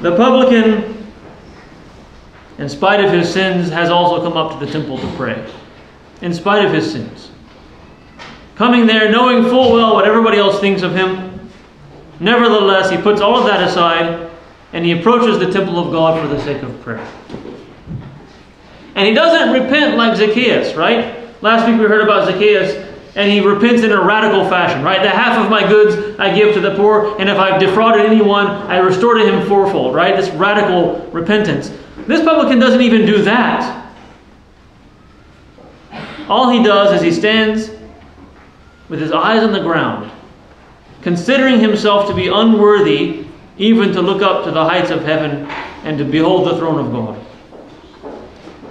The 0.00 0.14
publican, 0.16 1.06
in 2.58 2.68
spite 2.68 3.02
of 3.02 3.10
his 3.10 3.32
sins, 3.32 3.70
has 3.70 3.88
also 3.88 4.22
come 4.22 4.36
up 4.36 4.58
to 4.58 4.64
the 4.64 4.70
temple 4.70 4.98
to 4.98 5.06
pray. 5.16 5.50
In 6.20 6.34
spite 6.34 6.64
of 6.64 6.72
his 6.72 6.90
sins. 6.90 7.30
Coming 8.56 8.86
there 8.86 9.10
knowing 9.10 9.44
full 9.44 9.72
well 9.72 9.94
what 9.94 10.06
everybody 10.06 10.38
else 10.38 10.60
thinks 10.60 10.82
of 10.82 10.94
him, 10.94 11.50
nevertheless, 12.20 12.90
he 12.90 12.96
puts 12.96 13.20
all 13.20 13.38
of 13.38 13.46
that 13.46 13.66
aside 13.66 14.30
and 14.72 14.84
he 14.84 14.92
approaches 14.92 15.38
the 15.38 15.50
temple 15.50 15.78
of 15.78 15.92
God 15.92 16.20
for 16.20 16.26
the 16.26 16.42
sake 16.42 16.62
of 16.62 16.80
prayer. 16.80 17.06
And 18.96 19.06
he 19.06 19.14
doesn't 19.14 19.52
repent 19.52 19.96
like 19.96 20.16
Zacchaeus, 20.16 20.74
right? 20.74 21.42
Last 21.42 21.68
week 21.68 21.78
we 21.78 21.86
heard 21.86 22.00
about 22.00 22.26
Zacchaeus 22.26 22.72
and 23.14 23.30
he 23.30 23.40
repents 23.40 23.82
in 23.82 23.92
a 23.92 24.02
radical 24.02 24.48
fashion, 24.48 24.82
right? 24.82 25.02
The 25.02 25.10
half 25.10 25.42
of 25.42 25.50
my 25.50 25.66
goods 25.66 26.18
I 26.18 26.34
give 26.34 26.54
to 26.54 26.60
the 26.60 26.74
poor, 26.74 27.18
and 27.18 27.30
if 27.30 27.38
I've 27.38 27.60
defrauded 27.60 28.04
anyone, 28.04 28.46
I 28.46 28.78
restore 28.78 29.14
to 29.14 29.24
him 29.24 29.46
fourfold, 29.46 29.94
right? 29.94 30.16
This 30.16 30.30
radical 30.30 31.06
repentance. 31.12 31.70
This 32.06 32.22
publican 32.22 32.58
doesn't 32.58 32.82
even 32.82 33.06
do 33.06 33.22
that. 33.22 33.90
All 36.28 36.50
he 36.50 36.62
does 36.62 36.94
is 36.94 37.02
he 37.02 37.12
stands 37.12 37.70
with 38.88 39.00
his 39.00 39.12
eyes 39.12 39.42
on 39.42 39.52
the 39.52 39.60
ground, 39.60 40.10
considering 41.02 41.60
himself 41.60 42.08
to 42.08 42.14
be 42.14 42.28
unworthy 42.28 43.26
even 43.58 43.92
to 43.92 44.02
look 44.02 44.22
up 44.22 44.44
to 44.44 44.50
the 44.50 44.64
heights 44.64 44.90
of 44.90 45.02
heaven 45.02 45.46
and 45.84 45.98
to 45.98 46.04
behold 46.04 46.48
the 46.48 46.58
throne 46.58 46.84
of 46.84 46.92
God. 46.92 47.25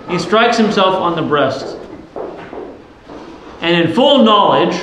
He 0.10 0.20
strikes 0.20 0.58
himself 0.58 0.96
on 0.96 1.16
the 1.16 1.22
breast 1.22 1.78
and 3.66 3.88
in 3.88 3.96
full 3.96 4.24
knowledge 4.24 4.80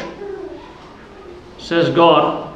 says, 1.58 1.94
God, 1.94 2.52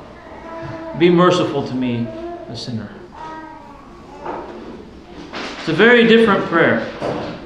be 0.98 1.08
merciful 1.08 1.66
to 1.68 1.72
me, 1.72 2.06
a 2.48 2.56
sinner. 2.56 2.90
It's 5.58 5.68
a 5.68 5.72
very 5.72 6.06
different 6.08 6.44
prayer 6.46 6.84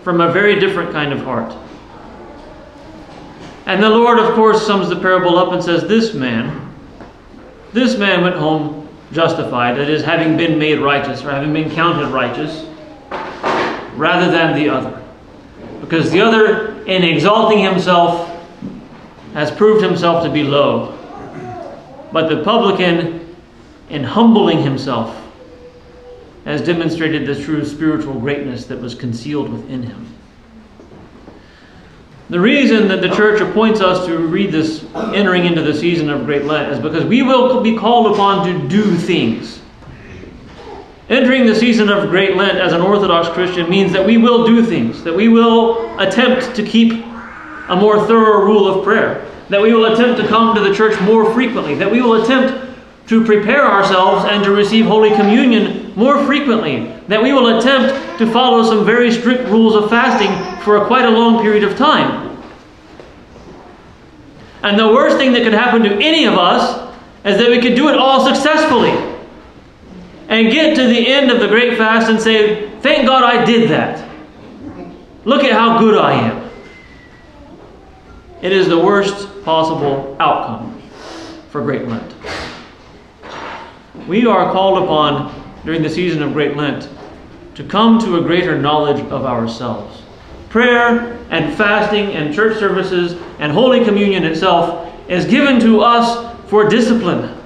from 0.02 0.22
a 0.22 0.32
very 0.32 0.58
different 0.58 0.92
kind 0.92 1.12
of 1.12 1.20
heart. 1.20 1.54
And 3.66 3.82
the 3.82 3.90
Lord, 3.90 4.18
of 4.18 4.34
course, 4.34 4.66
sums 4.66 4.88
the 4.88 4.96
parable 4.96 5.36
up 5.36 5.52
and 5.52 5.62
says, 5.62 5.82
This 5.82 6.14
man, 6.14 6.74
this 7.74 7.98
man 7.98 8.22
went 8.22 8.36
home 8.36 8.88
justified, 9.12 9.76
that 9.76 9.90
is, 9.90 10.02
having 10.02 10.38
been 10.38 10.58
made 10.58 10.78
righteous 10.78 11.22
or 11.22 11.30
having 11.30 11.52
been 11.52 11.70
counted 11.70 12.08
righteous, 12.08 12.64
rather 13.94 14.30
than 14.30 14.54
the 14.54 14.70
other. 14.70 15.00
Because 15.80 16.10
the 16.10 16.20
other, 16.20 16.82
in 16.84 17.02
exalting 17.02 17.58
himself, 17.58 18.28
has 19.32 19.50
proved 19.50 19.82
himself 19.82 20.25
to 20.25 20.30
be 20.30 20.42
low 20.42 20.96
but 22.12 22.28
the 22.28 22.42
publican, 22.42 23.37
in 23.88 24.04
humbling 24.04 24.62
himself, 24.62 25.16
has 26.44 26.62
demonstrated 26.62 27.26
the 27.26 27.40
true 27.40 27.64
spiritual 27.64 28.18
greatness 28.18 28.66
that 28.66 28.80
was 28.80 28.94
concealed 28.94 29.50
within 29.50 29.82
him. 29.82 30.06
The 32.30 32.40
reason 32.40 32.88
that 32.88 33.00
the 33.00 33.10
church 33.10 33.40
appoints 33.40 33.80
us 33.80 34.06
to 34.06 34.16
read 34.16 34.52
this 34.52 34.84
entering 34.94 35.46
into 35.46 35.62
the 35.62 35.75
season 35.75 36.08
of 36.10 36.25
Great 36.25 36.44
Lent 36.44 36.72
is 36.72 36.78
because 36.78 37.04
we 37.04 37.22
will 37.22 37.60
be 37.60 37.76
called 37.76 38.12
upon 38.12 38.46
to 38.46 38.68
do 38.68 38.96
things. 38.96 39.59
Entering 41.10 41.44
the 41.44 41.56
season 41.56 41.88
of 41.88 42.08
Great 42.08 42.36
Lent 42.36 42.58
as 42.58 42.72
an 42.72 42.80
Orthodox 42.80 43.28
Christian 43.30 43.68
means 43.68 43.90
that 43.90 44.06
we 44.06 44.16
will 44.16 44.46
do 44.46 44.64
things, 44.64 45.02
that 45.02 45.12
we 45.12 45.26
will 45.26 45.98
attempt 45.98 46.54
to 46.54 46.62
keep 46.62 46.92
a 47.68 47.74
more 47.74 48.06
thorough 48.06 48.44
rule 48.44 48.68
of 48.68 48.84
prayer, 48.84 49.26
that 49.48 49.60
we 49.60 49.74
will 49.74 49.92
attempt 49.92 50.20
to 50.20 50.28
come 50.28 50.54
to 50.54 50.60
the 50.60 50.72
church 50.72 51.00
more 51.00 51.34
frequently, 51.34 51.74
that 51.74 51.90
we 51.90 52.00
will 52.00 52.22
attempt 52.22 52.78
to 53.08 53.24
prepare 53.24 53.66
ourselves 53.66 54.24
and 54.24 54.44
to 54.44 54.52
receive 54.52 54.86
Holy 54.86 55.10
Communion 55.10 55.92
more 55.96 56.24
frequently, 56.26 56.94
that 57.08 57.20
we 57.20 57.32
will 57.32 57.58
attempt 57.58 58.18
to 58.18 58.30
follow 58.30 58.62
some 58.62 58.86
very 58.86 59.10
strict 59.10 59.48
rules 59.48 59.74
of 59.74 59.90
fasting 59.90 60.62
for 60.62 60.84
quite 60.86 61.06
a 61.06 61.10
long 61.10 61.42
period 61.42 61.64
of 61.64 61.76
time. 61.76 62.40
And 64.62 64.78
the 64.78 64.86
worst 64.86 65.16
thing 65.16 65.32
that 65.32 65.42
could 65.42 65.54
happen 65.54 65.82
to 65.82 65.92
any 65.92 66.26
of 66.26 66.34
us 66.34 66.94
is 67.24 67.36
that 67.36 67.50
we 67.50 67.60
could 67.60 67.74
do 67.74 67.88
it 67.88 67.96
all 67.96 68.24
successfully 68.32 69.09
and 70.30 70.50
get 70.50 70.76
to 70.76 70.87
the 70.87 71.08
end 71.08 71.30
of 71.30 71.40
the 71.40 71.49
great 71.49 71.76
fast 71.76 72.08
and 72.08 72.20
say, 72.20 72.70
Thank 72.80 73.06
God 73.06 73.25
I 73.25 73.44
did 73.44 73.68
that. 73.70 74.08
Look 75.25 75.44
at 75.44 75.52
how 75.52 75.78
good 75.78 75.99
I 75.99 76.12
am. 76.12 76.50
It 78.40 78.52
is 78.52 78.68
the 78.68 78.78
worst 78.78 79.44
possible 79.44 80.16
outcome 80.18 80.80
for 81.50 81.62
Great 81.62 81.87
Lent. 81.87 82.14
We 84.08 84.25
are 84.25 84.50
called 84.50 84.84
upon 84.84 85.34
during 85.64 85.82
the 85.82 85.90
season 85.90 86.22
of 86.22 86.32
Great 86.32 86.56
Lent 86.56 86.88
to 87.56 87.64
come 87.64 87.99
to 87.99 88.16
a 88.16 88.22
greater 88.22 88.56
knowledge 88.56 89.00
of 89.10 89.25
ourselves. 89.25 90.00
Prayer 90.49 91.18
and 91.30 91.54
fasting 91.56 92.12
and 92.12 92.32
church 92.32 92.58
services 92.58 93.20
and 93.40 93.52
Holy 93.52 93.84
Communion 93.84 94.25
itself 94.25 94.94
is 95.08 95.26
given 95.26 95.60
to 95.60 95.80
us 95.80 96.34
for 96.49 96.68
discipline. 96.68 97.39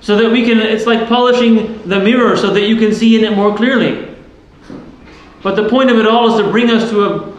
So 0.00 0.16
that 0.16 0.30
we 0.30 0.44
can, 0.44 0.58
it's 0.58 0.86
like 0.86 1.08
polishing 1.08 1.86
the 1.88 2.00
mirror 2.00 2.36
so 2.36 2.52
that 2.54 2.62
you 2.62 2.76
can 2.76 2.94
see 2.94 3.18
in 3.18 3.24
it 3.24 3.36
more 3.36 3.54
clearly. 3.54 4.16
But 5.42 5.56
the 5.56 5.68
point 5.68 5.90
of 5.90 5.98
it 5.98 6.06
all 6.06 6.32
is 6.32 6.44
to 6.44 6.50
bring 6.50 6.70
us 6.70 6.90
to 6.90 7.04
a 7.04 7.38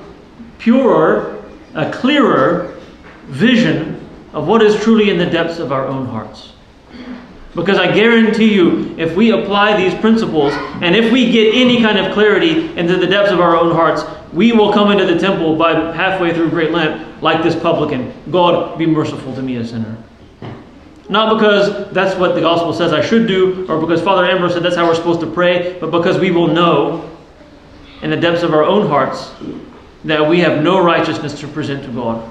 purer, 0.57 1.43
a 1.73 1.91
clearer 1.91 2.79
vision 3.25 4.07
of 4.33 4.47
what 4.47 4.61
is 4.61 4.81
truly 4.83 5.09
in 5.09 5.17
the 5.17 5.25
depths 5.25 5.59
of 5.59 5.71
our 5.71 5.87
own 5.87 6.05
hearts. 6.05 6.53
Because 7.53 7.77
I 7.77 7.93
guarantee 7.93 8.53
you, 8.53 8.95
if 8.97 9.15
we 9.15 9.31
apply 9.31 9.75
these 9.75 9.93
principles 9.99 10.53
and 10.81 10.95
if 10.95 11.11
we 11.11 11.31
get 11.31 11.53
any 11.53 11.81
kind 11.81 11.97
of 11.97 12.13
clarity 12.13 12.77
into 12.77 12.95
the 12.95 13.07
depths 13.07 13.31
of 13.31 13.41
our 13.41 13.57
own 13.57 13.71
hearts, 13.71 14.03
we 14.31 14.53
will 14.53 14.71
come 14.71 14.91
into 14.91 15.05
the 15.05 15.19
temple 15.19 15.57
by 15.57 15.73
halfway 15.93 16.33
through 16.33 16.49
Great 16.49 16.71
Lent 16.71 17.21
like 17.21 17.43
this 17.43 17.55
publican. 17.55 18.13
God, 18.31 18.79
be 18.79 18.85
merciful 18.85 19.35
to 19.35 19.41
me, 19.41 19.57
a 19.57 19.65
sinner. 19.65 19.97
Not 21.11 21.37
because 21.37 21.91
that's 21.91 22.17
what 22.17 22.35
the 22.35 22.41
gospel 22.41 22.71
says 22.71 22.93
I 22.93 23.05
should 23.05 23.27
do, 23.27 23.67
or 23.67 23.81
because 23.81 24.01
Father 24.01 24.23
Ambrose 24.25 24.53
said 24.53 24.63
that's 24.63 24.77
how 24.77 24.87
we're 24.87 24.95
supposed 24.95 25.19
to 25.19 25.29
pray, 25.29 25.77
but 25.77 25.91
because 25.91 26.17
we 26.17 26.31
will 26.31 26.47
know 26.47 27.09
in 28.01 28.09
the 28.09 28.15
depths 28.15 28.43
of 28.43 28.53
our 28.53 28.63
own 28.63 28.87
hearts 28.87 29.29
that 30.05 30.25
we 30.25 30.39
have 30.39 30.63
no 30.63 30.81
righteousness 30.81 31.37
to 31.41 31.49
present 31.49 31.83
to 31.83 31.89
God. 31.91 32.21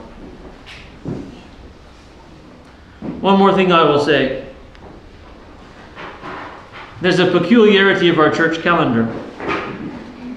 One 3.21 3.39
more 3.39 3.55
thing 3.55 3.71
I 3.71 3.85
will 3.85 4.01
say. 4.01 4.49
There's 7.03 7.19
a 7.19 7.31
peculiarity 7.31 8.09
of 8.09 8.19
our 8.19 8.31
church 8.31 8.63
calendar. 8.63 9.03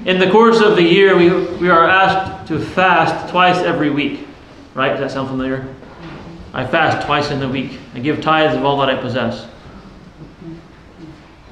In 0.06 0.20
the 0.20 0.30
course 0.30 0.60
of 0.60 0.76
the 0.76 0.84
year, 0.84 1.16
we, 1.16 1.30
we 1.60 1.70
are 1.70 1.88
asked 1.88 2.50
to 2.50 2.60
fast 2.60 3.32
twice 3.32 3.60
every 3.60 3.90
week. 3.90 4.28
Right? 4.74 4.90
Does 4.90 5.00
that 5.00 5.12
sound 5.12 5.30
familiar? 5.30 5.66
I 6.54 6.68
fast 6.68 7.06
twice 7.08 7.32
in 7.32 7.40
the 7.40 7.50
week. 7.50 7.80
I 7.96 8.00
give 8.00 8.22
tithes 8.22 8.56
of 8.56 8.64
all 8.64 8.78
that 8.78 8.90
I 8.90 8.96
possess. 8.96 9.48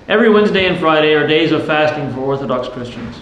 Every 0.07 0.29
Wednesday 0.29 0.67
and 0.67 0.79
Friday 0.79 1.13
are 1.13 1.25
days 1.25 1.51
of 1.51 1.65
fasting 1.65 2.13
for 2.13 2.19
Orthodox 2.19 2.67
Christians. 2.67 3.19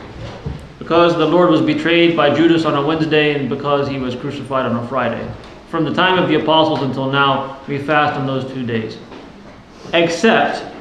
Because 0.77 1.15
the 1.15 1.25
Lord 1.25 1.49
was 1.49 1.61
betrayed 1.61 2.17
by 2.17 2.35
Judas 2.35 2.65
on 2.65 2.75
a 2.75 2.85
Wednesday 2.85 3.39
and 3.39 3.47
because 3.47 3.87
he 3.87 3.97
was 3.97 4.13
crucified 4.13 4.65
on 4.65 4.75
a 4.75 4.87
Friday. 4.89 5.25
From 5.69 5.85
the 5.85 5.93
time 5.93 6.17
of 6.17 6.27
the 6.27 6.41
apostles 6.41 6.81
until 6.81 7.09
now, 7.09 7.59
we 7.67 7.77
fast 7.77 8.19
on 8.19 8.27
those 8.27 8.51
two 8.51 8.65
days. 8.65 8.97
Except 9.93 10.75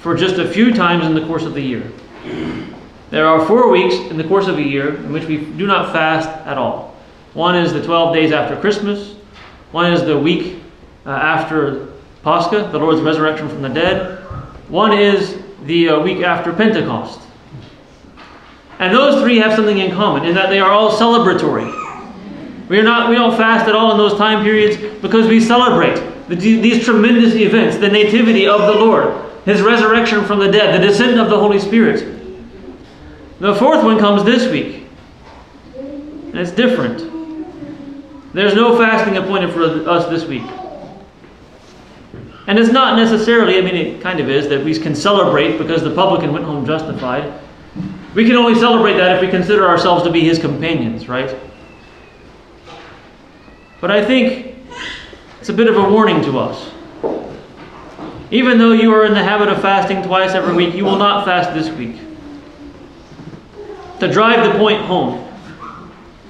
for 0.00 0.14
just 0.14 0.36
a 0.36 0.48
few 0.48 0.74
times 0.74 1.06
in 1.06 1.14
the 1.14 1.24
course 1.26 1.44
of 1.44 1.54
the 1.54 1.62
year. 1.62 1.90
There 3.10 3.26
are 3.26 3.46
four 3.46 3.70
weeks 3.70 3.94
in 4.10 4.18
the 4.18 4.24
course 4.24 4.48
of 4.48 4.58
a 4.58 4.62
year 4.62 4.96
in 4.96 5.12
which 5.12 5.24
we 5.24 5.38
do 5.38 5.66
not 5.66 5.92
fast 5.92 6.28
at 6.46 6.58
all. 6.58 6.96
One 7.32 7.56
is 7.56 7.72
the 7.72 7.82
12 7.82 8.14
days 8.14 8.32
after 8.32 8.56
Christmas, 8.56 9.14
one 9.72 9.92
is 9.92 10.04
the 10.04 10.18
week 10.18 10.62
uh, 11.04 11.10
after 11.10 11.88
Pascha, 12.22 12.68
the 12.70 12.78
Lord's 12.78 13.00
resurrection 13.00 13.48
from 13.48 13.62
the 13.62 13.68
dead, 13.68 14.20
one 14.68 14.92
is 14.92 15.42
the 15.64 15.88
uh, 15.88 16.00
week 16.00 16.22
after 16.22 16.52
Pentecost. 16.52 17.20
And 18.78 18.94
those 18.94 19.22
three 19.22 19.38
have 19.38 19.54
something 19.54 19.78
in 19.78 19.92
common 19.92 20.24
in 20.24 20.34
that 20.34 20.50
they 20.50 20.60
are 20.60 20.70
all 20.70 20.90
celebratory. 20.90 21.78
We 22.68 22.78
are 22.78 22.82
not 22.82 23.10
we 23.10 23.16
don't 23.16 23.36
fast 23.36 23.68
at 23.68 23.74
all 23.74 23.92
in 23.92 23.98
those 23.98 24.16
time 24.16 24.42
periods 24.42 24.76
because 25.00 25.26
we 25.26 25.40
celebrate 25.40 25.96
the, 26.28 26.36
these 26.36 26.84
tremendous 26.84 27.34
events, 27.34 27.76
the 27.76 27.88
nativity 27.88 28.46
of 28.46 28.60
the 28.62 28.72
Lord, 28.72 29.14
his 29.44 29.60
resurrection 29.60 30.24
from 30.24 30.38
the 30.38 30.50
dead, 30.50 30.80
the 30.80 30.86
descent 30.86 31.18
of 31.18 31.28
the 31.28 31.38
Holy 31.38 31.58
Spirit. 31.58 32.20
The 33.40 33.54
fourth 33.54 33.84
one 33.84 33.98
comes 33.98 34.24
this 34.24 34.50
week. 34.50 34.86
And 35.74 36.38
it's 36.38 36.52
different. 36.52 37.11
There's 38.34 38.54
no 38.54 38.76
fasting 38.76 39.18
appointed 39.18 39.52
for 39.52 39.62
us 39.88 40.06
this 40.06 40.24
week. 40.24 40.44
And 42.46 42.58
it's 42.58 42.72
not 42.72 42.96
necessarily, 42.96 43.58
I 43.58 43.60
mean, 43.60 43.76
it 43.76 44.00
kind 44.00 44.20
of 44.20 44.28
is, 44.28 44.48
that 44.48 44.64
we 44.64 44.76
can 44.78 44.94
celebrate 44.94 45.58
because 45.58 45.82
the 45.82 45.94
publican 45.94 46.32
went 46.32 46.44
home 46.44 46.66
justified. 46.66 47.40
We 48.14 48.26
can 48.26 48.36
only 48.36 48.58
celebrate 48.58 48.94
that 48.94 49.16
if 49.16 49.22
we 49.22 49.28
consider 49.28 49.68
ourselves 49.68 50.02
to 50.04 50.10
be 50.10 50.20
his 50.20 50.38
companions, 50.38 51.08
right? 51.08 51.34
But 53.80 53.90
I 53.90 54.04
think 54.04 54.56
it's 55.40 55.50
a 55.50 55.52
bit 55.52 55.68
of 55.68 55.76
a 55.76 55.88
warning 55.88 56.22
to 56.22 56.38
us. 56.38 56.70
Even 58.30 58.58
though 58.58 58.72
you 58.72 58.94
are 58.94 59.04
in 59.04 59.12
the 59.12 59.22
habit 59.22 59.48
of 59.48 59.60
fasting 59.60 60.02
twice 60.02 60.32
every 60.32 60.54
week, 60.54 60.74
you 60.74 60.84
will 60.84 60.96
not 60.96 61.24
fast 61.24 61.52
this 61.52 61.68
week. 61.76 61.96
To 64.00 64.10
drive 64.10 64.50
the 64.50 64.58
point 64.58 64.80
home, 64.82 65.28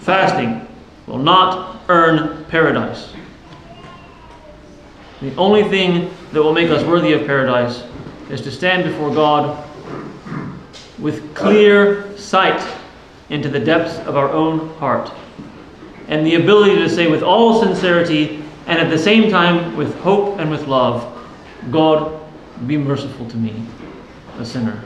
fasting 0.01 0.67
will 1.07 1.19
not 1.19 1.83
earn 1.89 2.45
paradise. 2.47 3.13
The 5.21 5.35
only 5.37 5.65
thing 5.65 6.11
that 6.33 6.43
will 6.43 6.53
make 6.53 6.71
us 6.71 6.85
worthy 6.85 7.13
of 7.13 7.27
paradise 7.27 7.85
is 8.31 8.41
to 8.43 8.51
stand 8.51 8.85
before 8.85 9.15
God 9.15 9.69
with 10.99 11.35
clear 11.35 12.17
sight 12.17 12.63
into 13.31 13.49
the 13.49 13.61
depths 13.61 13.99
of 14.07 14.17
our 14.17 14.31
own 14.31 14.69
heart 14.77 15.13
and 16.09 16.27
the 16.27 16.35
ability 16.35 16.77
to 16.77 16.89
say 16.89 17.11
with 17.11 17.23
all 17.23 17.63
sincerity 17.63 18.43
and 18.67 18.79
at 18.79 18.91
the 18.91 18.99
same 18.99 19.31
time 19.31 19.77
with 19.77 19.99
hope 20.01 20.39
and 20.39 20.51
with 20.51 20.67
love, 20.67 21.09
God, 21.71 22.21
be 22.67 22.77
merciful 22.77 23.29
to 23.29 23.37
me, 23.37 23.67
a 24.39 24.45
sinner. 24.45 24.81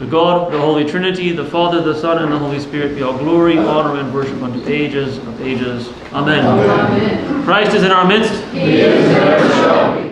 To 0.00 0.06
God, 0.06 0.50
the 0.50 0.58
Holy 0.58 0.86
Trinity, 0.86 1.30
the 1.32 1.44
Father, 1.44 1.82
the 1.82 1.94
Son, 1.94 2.22
and 2.22 2.32
the 2.32 2.38
Holy 2.38 2.58
Spirit 2.58 2.94
be 2.94 3.02
all 3.02 3.18
glory, 3.18 3.58
honor, 3.58 4.00
and 4.00 4.14
worship 4.14 4.42
unto 4.42 4.66
ages 4.66 5.18
of 5.18 5.42
ages. 5.42 5.92
Amen. 6.14 6.42
Amen. 6.42 7.44
Christ 7.44 7.74
is 7.74 7.82
in 7.82 7.90
our 7.90 8.06
midst. 8.06 8.32
He 8.54 8.80
is 8.80 9.04
and 9.04 9.28
ever 9.28 9.48
shall 9.50 10.02
be. 10.02 10.09